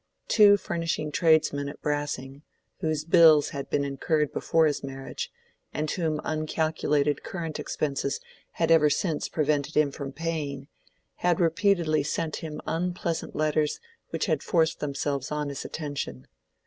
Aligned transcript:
Two 0.27 0.57
furnishing 0.57 1.11
tradesmen 1.11 1.69
at 1.69 1.79
Brassing, 1.79 2.41
whose 2.79 3.05
bills 3.05 3.49
had 3.49 3.69
been 3.69 3.83
incurred 3.85 4.33
before 4.33 4.65
his 4.65 4.83
marriage, 4.83 5.29
and 5.75 5.91
whom 5.91 6.19
uncalculated 6.23 7.21
current 7.21 7.59
expenses 7.59 8.19
had 8.53 8.71
ever 8.71 8.89
since 8.89 9.29
prevented 9.29 9.77
him 9.77 9.91
from 9.91 10.11
paying, 10.11 10.67
had 11.17 11.39
repeatedly 11.39 12.01
sent 12.01 12.37
him 12.37 12.61
unpleasant 12.65 13.35
letters 13.35 13.79
which 14.09 14.25
had 14.25 14.41
forced 14.41 14.79
themselves 14.79 15.31
on 15.31 15.49
his 15.49 15.63
attention. 15.65 16.25